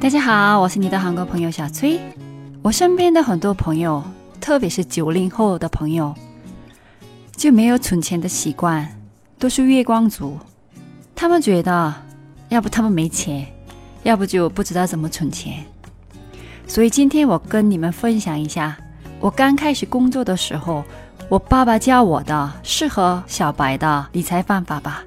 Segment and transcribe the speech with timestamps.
[0.00, 2.00] 大家好，我是你的韩国朋友小崔。
[2.62, 4.02] 我身边的很多朋友，
[4.40, 6.14] 特别是九零后的朋友，
[7.36, 8.88] 就没有存钱的习惯，
[9.38, 10.38] 都是月光族。
[11.14, 11.94] 他们觉得，
[12.48, 13.46] 要不他们没钱，
[14.02, 15.64] 要不就不知道怎么存钱。
[16.66, 18.76] 所以今天我跟你们分享一下，
[19.20, 20.84] 我刚开始工作的时候，
[21.28, 25.04] 我爸爸教我的适合小白的理财方法吧。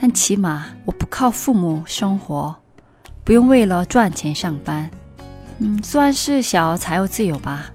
[0.00, 2.56] 但起码我不靠父母生活，
[3.22, 4.90] 不用为了赚钱上班。
[5.58, 7.66] 嗯，算是小财务自由吧。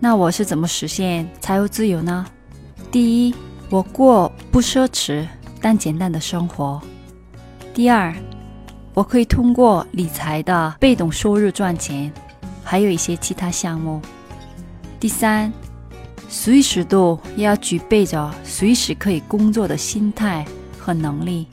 [0.00, 2.26] 那我是怎么实现财务自由呢？
[2.90, 3.34] 第一，
[3.70, 5.24] 我过不奢侈
[5.61, 6.81] 但简单的生活。
[7.73, 8.13] 第二，
[8.93, 12.11] 我可以通过理财的被动收入赚钱。
[12.63, 13.99] 还有一些其他项目。
[14.97, 15.51] 第三，
[16.29, 20.45] 随时都要具备着随时可以工作的心态
[20.79, 21.47] 和能力。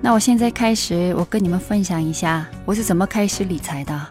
[0.00, 4.06] 那我现在开始，我跟你们分享一下我是怎么开始理财的。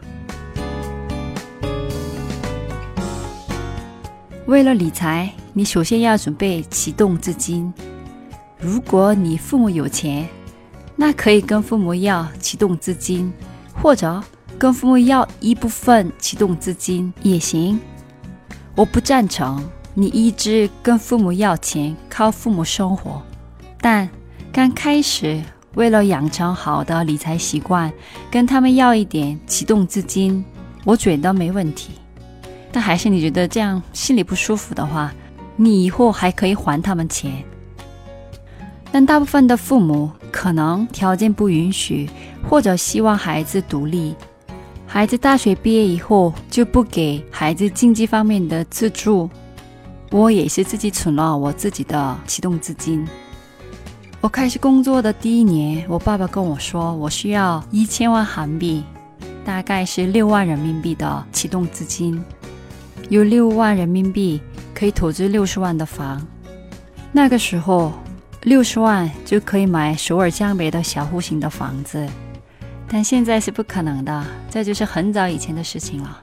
[4.47, 7.73] 为了理财，你首先要准备启动资金。
[8.61, 10.29] 如果你父母有钱，
[10.95, 13.33] 那可以跟父母要启动资金，
[13.73, 14.23] 或者。
[14.59, 17.79] 跟父母要一部分启动资金也行，
[18.75, 23.23] 我不赞成你一直跟父母要钱，靠父母生活。
[23.79, 24.07] 但
[24.53, 25.41] 刚开始
[25.73, 27.91] 为了养成好的理财习惯，
[28.29, 30.45] 跟他们要一点启动资金，
[30.83, 31.93] 我觉得没问题。
[32.71, 35.11] 但还是你觉得这样心里不舒服的话，
[35.55, 37.43] 你以后还可以还他们钱。
[38.91, 42.09] 但大部分的父母可能条件不允许，
[42.47, 44.15] 或者希望孩子独立。
[44.85, 49.29] 孩子大学毕业以后就不给孩子经济方面的资助。
[50.11, 53.07] 我也是自己存了我自己的启动资金。
[54.19, 58.83] 我开始工作的第一年，我爸爸跟我说，我需要一千万韩币，
[59.45, 62.21] 大概是六万人民币的启动资金。
[63.07, 64.41] 有六万人民币
[64.73, 66.21] 可以投资六十万的房。
[67.13, 67.93] 那个时候，
[68.43, 72.07] 六十万就可以买首尔江北的小户型的房子。
[72.87, 76.21] 但现在是不可能的，这就是很早以前的事情了。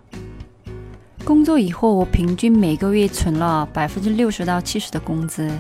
[1.24, 5.50] 工作以后，我平均每个月存了百分之六十到七十的工资，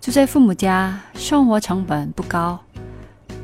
[0.00, 2.58] 住在父母家，生活成本不高。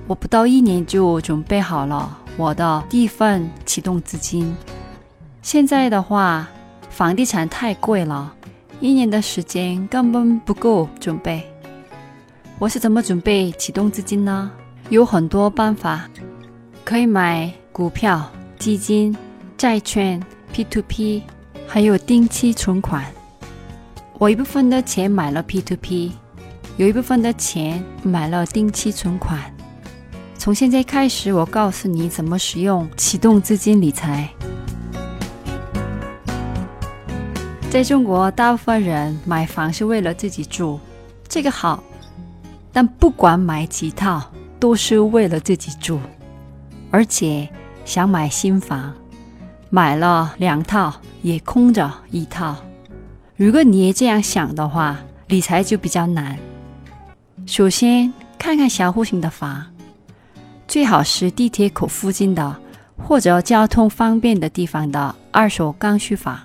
[0.07, 4.55] 我不到一年就准备好了我的第一份启动资金。
[5.43, 6.49] 现在的话，
[6.91, 8.35] 房地产太贵了，
[8.81, 11.49] 一年的时间根本不够准备。
[12.59, 14.51] 我是怎么准备启动资金呢？
[14.89, 16.09] 有很多办法。
[16.85, 19.15] 可以买股票、基金、
[19.59, 20.19] 债券、
[20.55, 21.21] P2P，
[21.67, 23.05] 还有定期存款。
[24.19, 26.13] 我一部分的钱买了 P2P，
[26.79, 29.39] 有一部分的钱买了定期存款。
[30.39, 34.31] 从现在开始，我告诉你怎么使用启动资金理财。
[37.69, 40.81] 在中国，大部分人买房是为了自己住，
[41.29, 41.85] 这个好，
[42.77, 45.99] 但不管买几套，都是为了自己住。
[46.91, 47.49] 而且
[47.87, 48.93] 想买新房，
[49.71, 50.93] 买了两套
[51.23, 52.55] 也空着一套。
[53.35, 54.99] 如果你也这样想的话，
[55.29, 56.39] 理财就比较难。
[57.47, 59.65] 首先看看小户型的房，
[60.69, 62.57] 最好是地铁口附近的
[62.99, 66.39] 或者交通方便的地方的二手刚需房，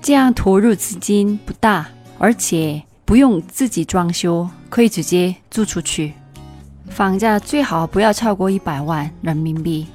[0.00, 1.86] 这样投入资金不大，
[2.18, 6.14] 而且不用自己装修，可以直接租出去。
[6.88, 9.86] 房价最好不要超过一百万人民币。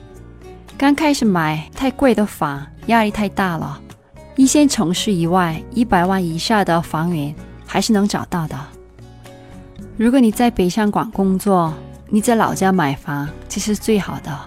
[0.77, 3.81] 刚开始买太贵的房，压力太大了。
[4.35, 7.33] 一线城市以外，一百万以下的房源
[7.65, 8.55] 还是能找到的。
[9.95, 11.73] 如果你在北上广工作，
[12.09, 14.39] 你在老家买房，这是最好的，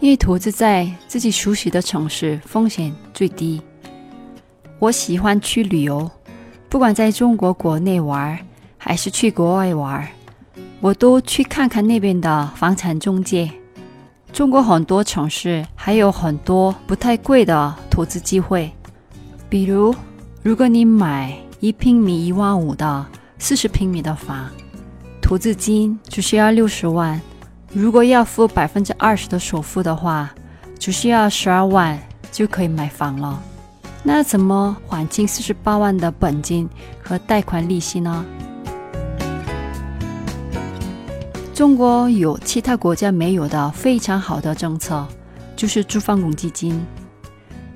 [0.00, 3.62] 因为投资在自己熟悉的城市，风险最低。
[4.78, 6.10] 我喜欢去旅游，
[6.72, 8.38] 不管在中国国内玩，
[8.78, 10.08] 还是去国外玩。
[10.80, 13.52] 我都去看看那边的房产中介。
[14.32, 18.72] 中国很多城市还有很多不太贵的投资机会，
[19.50, 19.94] 比如，
[20.42, 23.06] 如果你买一平米一万五的
[23.38, 24.48] 四十平米的房，
[25.20, 27.20] 投资金只需要六十万。
[27.74, 30.30] 如果要付百分之二十的首付的话，
[30.78, 33.42] 只需要十二万就可以买房了。
[34.04, 36.68] 那怎么还清四十八万的本金
[37.02, 38.24] 和贷款利息呢？
[41.54, 45.06] 中国有其他国家没有的非常好的政策，
[45.54, 46.84] 就是住房公积金。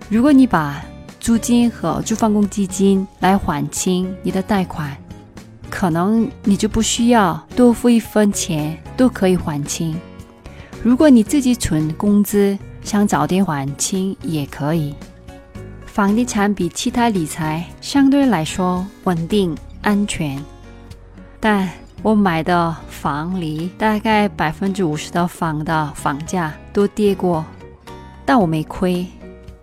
[0.08, 0.82] 如果你把
[1.20, 4.96] 租金和住房公积金来还清你的贷款，
[5.70, 9.96] 可能你就不需要多付一分钱都可以还清。
[10.82, 14.94] 如果你自己存工资，想早点还清也可以。
[15.96, 20.38] 房地产比其他理财相对来说稳定安全，
[21.40, 21.66] 但
[22.02, 27.42] 我买的房里大概百分之五十的房的房价都跌过，
[28.26, 29.06] 但我没亏，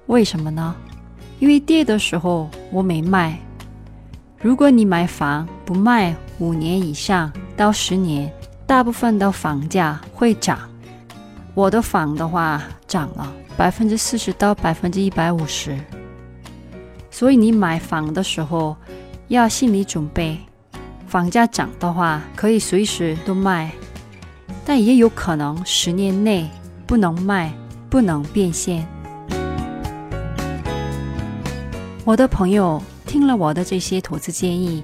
[0.07, 0.75] 为什么呢？
[1.37, 3.37] 因为跌的时候我没卖。
[4.41, 8.33] 如果你买房不卖五年以上到十年，
[8.65, 10.57] 大部分的房价会涨。
[11.53, 15.77] 我的房的话涨了百分之四十到百分之一百五十。
[17.13, 18.75] 所以你买房的时候
[19.27, 20.35] 要心理准备，
[21.05, 23.71] 房价涨的话可以随时都卖，
[24.65, 26.49] 但也有可能十年内
[26.87, 27.53] 不能卖，
[27.87, 28.87] 不能变现。
[32.03, 34.83] 我的朋友听了我的这些投资建议，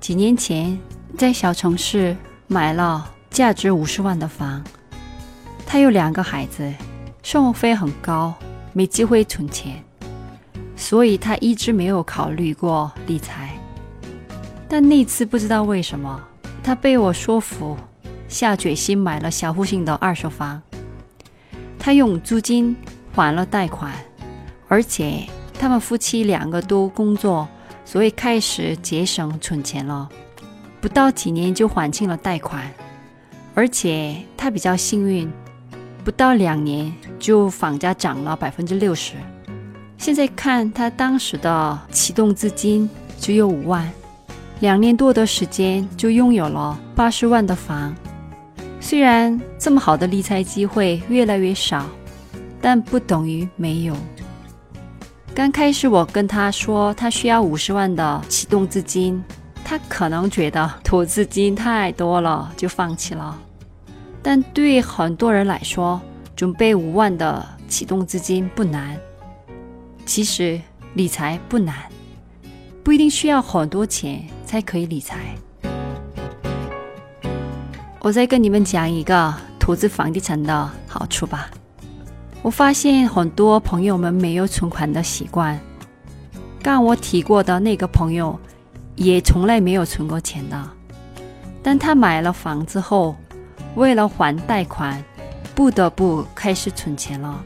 [0.00, 0.76] 几年前
[1.18, 4.64] 在小城市买了价值五十万的房，
[5.66, 6.72] 他有两个孩子，
[7.22, 8.32] 生活费很高，
[8.72, 9.84] 没机会存钱。
[10.76, 13.58] 所以他一直没有考虑过理财，
[14.68, 16.22] 但那次不知道为什么，
[16.62, 17.76] 他被我说服，
[18.28, 20.62] 下决心买了小户型的二手房。
[21.78, 22.76] 他用租金
[23.14, 23.92] 还了贷款，
[24.68, 25.24] 而且
[25.58, 27.48] 他们夫妻两个都工作，
[27.84, 30.08] 所以开始节省存钱了。
[30.80, 32.62] 不到几年就还清了贷款，
[33.54, 35.30] 而且他比较幸运，
[36.04, 39.14] 不到两年就房价涨了百分之六十。
[39.98, 42.88] 现在看他当时的启动资金
[43.18, 43.90] 只有五万，
[44.60, 47.94] 两年多的时间就拥有了八十万的房。
[48.80, 51.84] 虽然这么好的理财机会越来越少，
[52.60, 53.96] 但不等于没有。
[55.34, 59.22] 刚开始我跟他说他需要五十万的启动资金，
[59.64, 63.36] 他可能觉得投资金太多了就放弃了。
[64.22, 66.00] 但对很多人来说，
[66.36, 68.96] 准备五万的启动资金不难。
[70.06, 70.58] 其实
[70.94, 71.74] 理财不难，
[72.84, 75.34] 不一定需要很多钱才可以理财。
[77.98, 81.50] 我再跟你们讲一个投资房地产的好处吧。
[82.40, 85.58] 我发现很多朋友们没有存款的习惯。
[86.62, 88.38] 刚我提过的那个朋友，
[88.94, 90.70] 也从来没有存过钱的。
[91.64, 93.16] 但他买了房之后，
[93.74, 95.02] 为了还贷款，
[95.52, 97.44] 不得不开始存钱了。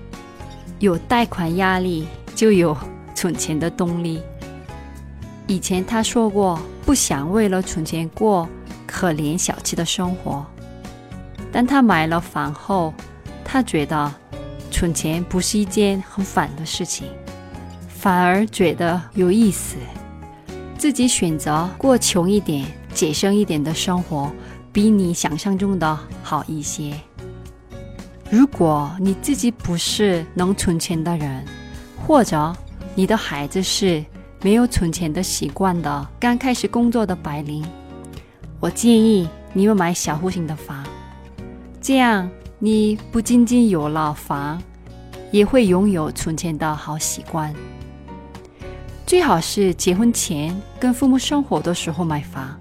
[0.79, 2.07] 有贷款压力。
[2.35, 2.77] 就有
[3.15, 4.23] 存钱的动力。
[5.47, 8.49] 以前他说过不想为了存钱过
[8.87, 10.47] 可怜小气的生活，
[11.50, 12.94] 但他买了房后，
[13.44, 14.12] 他觉得
[14.71, 17.09] 存钱不是一件很烦的事情，
[17.88, 19.76] 反而觉得有意思。
[20.79, 24.33] 自己选择过穷一点、节省一点的生活，
[24.73, 26.94] 比你想象中的好一些。
[28.31, 31.44] 如果你自己不是能存钱的人，
[32.06, 32.55] 或者
[32.94, 34.05] 你的孩子是
[34.43, 37.64] 没有存钱的习惯的，刚开始工作的白领，
[38.58, 40.85] 我建议你们买小户型的房，
[41.80, 42.28] 这样
[42.59, 44.61] 你不仅仅有了房，
[45.30, 47.54] 也会拥有存钱的好习惯。
[49.07, 52.59] 最好是结婚前跟父母生活的时候买房，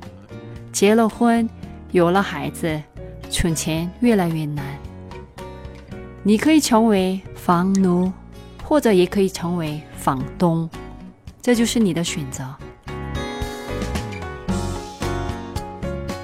[0.72, 1.50] 结了婚
[1.92, 2.82] 有了孩子，
[3.30, 4.66] 存钱越来越难。
[6.24, 8.12] 你可以成为房奴。
[8.70, 10.70] 或者也可以成为房东，
[11.42, 12.46] 这就是你的选择。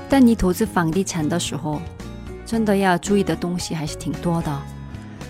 [0.08, 1.82] 但你投资房地产的时候，
[2.46, 4.62] 真的要注意的东西还是挺多的。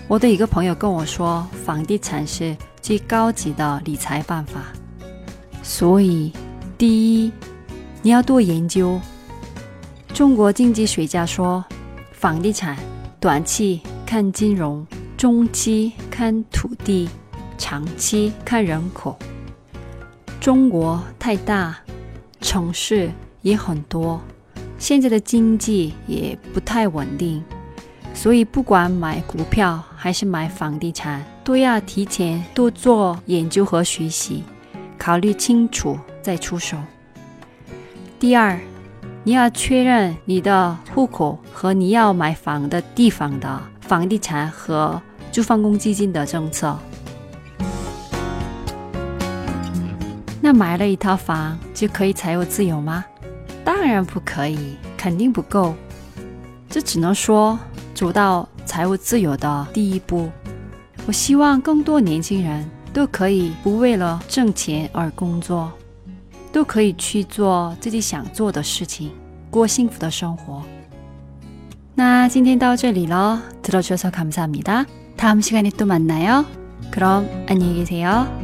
[0.06, 4.60] 我的一个朋友跟我说，房地产是最高级的理财办法。
[5.62, 6.30] 所以，
[6.76, 7.32] 第一，
[8.02, 9.00] 你要多研究。
[10.12, 11.64] 中国经济学家说，
[12.12, 12.76] 房地产
[13.18, 14.86] 短期看金融。
[15.16, 17.10] 中期看土地，
[17.58, 19.18] 长期看人口。
[20.40, 21.76] 中国太大，
[22.40, 23.10] 城市
[23.42, 24.18] 也很多，
[24.78, 27.44] 现在的经济也不太稳定，
[28.14, 34.42] 所以不管买股票还是买房地产，都要提前多做研究和学习，
[34.96, 36.78] 考虑清楚再出手。
[38.18, 38.58] 第二，
[39.22, 43.62] 你要确认你的户口和你要买房的地方的。
[43.82, 45.00] 房地产和
[45.35, 46.77] 住房公积金的政策，
[50.41, 53.05] 那买了一套房就可以财务自由吗？
[53.63, 55.75] 当然不可以，肯定不够。
[56.69, 57.57] 这只能说
[57.93, 60.29] 走到财务自由的第一步。
[61.05, 65.71] 我希望更多年轻人都可以不为了挣钱而工作，
[66.51, 69.11] 都可以去做自己想做的事情，
[69.49, 70.61] 过幸福的生活。
[71.93, 74.85] 那今天到这里了，들어주셔서감사합니다。
[75.16, 76.44] 다음 시간에 또 만나요
[76.90, 78.35] 그럼 안녕히 계세요